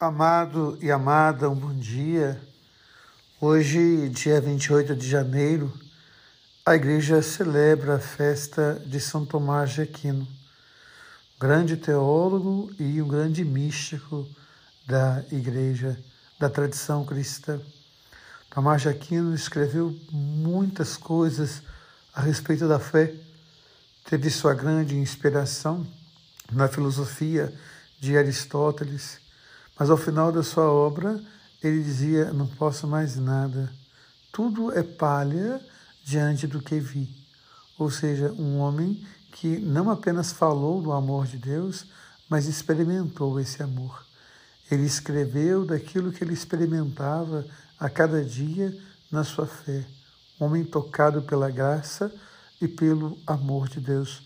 [0.00, 2.40] Amado e amada, um bom dia.
[3.40, 5.76] Hoje, dia 28 de janeiro,
[6.64, 10.24] a igreja celebra a festa de São Tomás de Aquino,
[11.36, 14.24] grande teólogo e um grande místico
[14.86, 15.98] da igreja,
[16.38, 17.60] da tradição cristã.
[18.50, 21.60] Tomás de Aquino escreveu muitas coisas
[22.14, 23.12] a respeito da fé,
[24.04, 25.84] teve sua grande inspiração
[26.52, 27.52] na filosofia
[27.98, 29.26] de Aristóteles
[29.78, 31.22] mas ao final da sua obra,
[31.62, 33.72] ele dizia: Não posso mais nada,
[34.32, 35.60] tudo é palha
[36.04, 37.08] diante do que vi.
[37.78, 39.00] Ou seja, um homem
[39.32, 41.86] que não apenas falou do amor de Deus,
[42.28, 44.04] mas experimentou esse amor.
[44.70, 47.46] Ele escreveu daquilo que ele experimentava
[47.78, 48.76] a cada dia
[49.10, 49.86] na sua fé.
[50.40, 52.12] Um homem tocado pela graça
[52.60, 54.22] e pelo amor de Deus.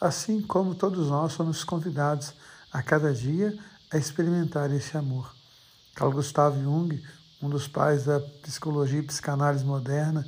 [0.00, 2.32] Assim como todos nós somos convidados
[2.72, 3.56] a cada dia
[3.90, 5.34] a experimentar esse amor.
[5.94, 7.02] Carl Gustav Jung,
[7.40, 10.26] um dos pais da psicologia e psicanálise moderna,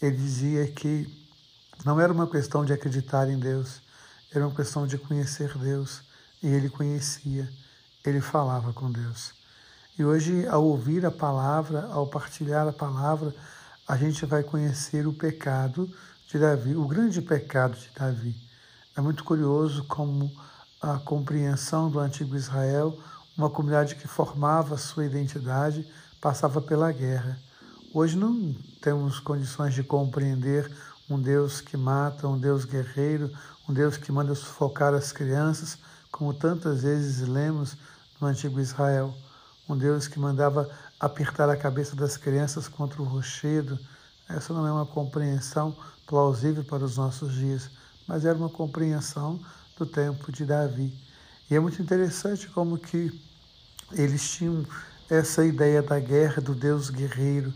[0.00, 1.06] ele dizia que
[1.84, 3.80] não era uma questão de acreditar em Deus,
[4.32, 6.02] era uma questão de conhecer Deus.
[6.42, 7.50] E ele conhecia,
[8.04, 9.32] ele falava com Deus.
[9.98, 13.34] E hoje, ao ouvir a palavra, ao partilhar a palavra,
[13.88, 15.90] a gente vai conhecer o pecado
[16.28, 18.36] de Davi, o grande pecado de Davi.
[18.94, 20.30] É muito curioso como
[20.92, 22.96] a compreensão do antigo Israel,
[23.36, 25.86] uma comunidade que formava sua identidade,
[26.20, 27.38] passava pela guerra.
[27.92, 30.70] Hoje não temos condições de compreender
[31.10, 33.32] um Deus que mata, um Deus guerreiro,
[33.68, 35.76] um Deus que manda sufocar as crianças,
[36.12, 37.76] como tantas vezes lemos
[38.20, 39.12] no antigo Israel.
[39.68, 40.70] Um Deus que mandava
[41.00, 43.76] apertar a cabeça das crianças contra o rochedo.
[44.28, 45.76] Essa não é uma compreensão
[46.06, 47.68] plausível para os nossos dias,
[48.06, 49.40] mas era uma compreensão
[49.76, 50.92] do tempo de Davi.
[51.50, 53.12] E é muito interessante como que
[53.92, 54.64] eles tinham
[55.08, 57.52] essa ideia da guerra, do Deus guerreiro.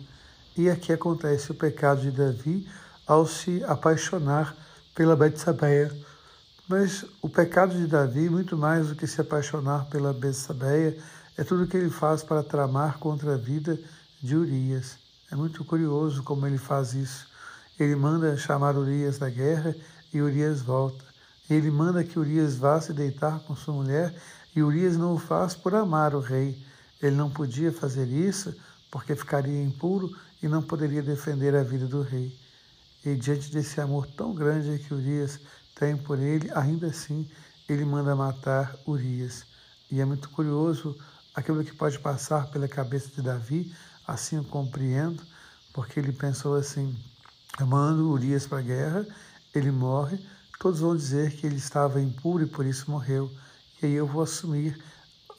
[0.56, 2.68] E aqui acontece o pecado de Davi
[3.06, 4.54] ao se apaixonar
[4.94, 5.90] pela Betsabeia.
[6.68, 10.96] Mas o pecado de Davi, muito mais do que se apaixonar pela Betsabeia,
[11.36, 13.78] é tudo que ele faz para tramar contra a vida
[14.22, 14.96] de Urias.
[15.32, 17.26] É muito curioso como ele faz isso.
[17.78, 19.74] Ele manda chamar Urias da guerra
[20.12, 21.09] e Urias volta.
[21.50, 24.14] Ele manda que Urias vá se deitar com sua mulher
[24.54, 26.56] e Urias não o faz por amar o rei.
[27.02, 28.54] Ele não podia fazer isso
[28.90, 32.38] porque ficaria impuro e não poderia defender a vida do rei.
[33.04, 35.40] E diante desse amor tão grande que Urias
[35.74, 37.28] tem por ele, ainda assim
[37.68, 39.44] ele manda matar Urias.
[39.90, 40.96] E é muito curioso
[41.34, 43.74] aquilo que pode passar pela cabeça de Davi,
[44.06, 45.22] assim eu compreendo,
[45.72, 46.96] porque ele pensou assim:
[47.58, 49.06] eu mando Urias para a guerra,
[49.54, 50.18] ele morre,
[50.60, 53.30] todos vão dizer que ele estava impuro e por isso morreu.
[53.82, 54.78] E aí eu vou assumir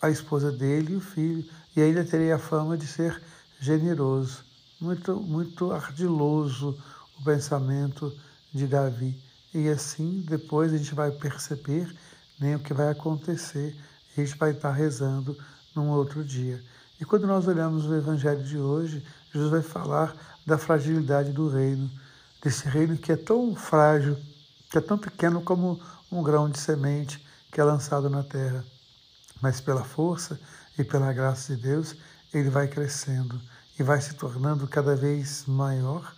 [0.01, 3.21] a esposa dele e o filho, e ainda terei a fama de ser
[3.59, 4.43] generoso.
[4.79, 6.75] Muito, muito ardiloso
[7.19, 8.11] o pensamento
[8.51, 9.15] de Davi.
[9.53, 11.95] E assim, depois a gente vai perceber
[12.39, 13.75] nem o que vai acontecer,
[14.17, 15.37] a gente vai estar rezando
[15.75, 16.59] num outro dia.
[16.99, 20.15] E quando nós olhamos o Evangelho de hoje, Jesus vai falar
[20.47, 21.91] da fragilidade do reino,
[22.43, 24.17] desse reino que é tão frágil
[24.71, 28.63] que é tão pequeno como um grão de semente que é lançado na terra.
[29.41, 30.39] Mas pela força
[30.79, 31.93] e pela graça de Deus,
[32.33, 33.39] ele vai crescendo
[33.77, 36.15] e vai se tornando cada vez maior,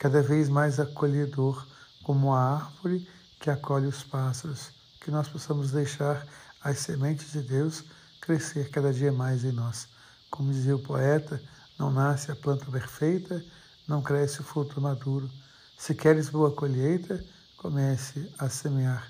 [0.00, 1.64] cada vez mais acolhedor,
[2.02, 3.08] como a árvore
[3.38, 4.70] que acolhe os pássaros.
[5.00, 6.26] Que nós possamos deixar
[6.60, 7.84] as sementes de Deus
[8.20, 9.86] crescer cada dia mais em nós.
[10.28, 11.40] Como dizia o poeta,
[11.78, 13.44] não nasce a planta perfeita,
[13.86, 15.30] não cresce o fruto maduro.
[15.78, 17.24] Se queres boa colheita,
[17.62, 19.08] comece a semear.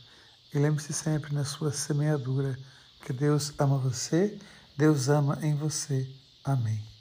[0.52, 2.56] E lembre-se sempre na sua semeadura
[3.04, 4.38] que Deus ama você,
[4.76, 6.06] Deus ama em você.
[6.44, 6.91] Amém.